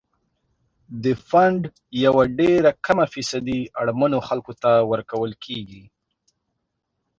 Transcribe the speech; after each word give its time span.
د 1.03 1.05
فنډ 1.27 1.61
یوه 2.05 2.23
ډیره 2.39 2.69
کمه 2.85 3.05
فیصدي 3.13 3.59
اړمنو 3.79 4.19
خلکو 4.27 4.53
ته 4.63 4.71
ورکول 4.91 5.31
کیږي. 5.45 5.83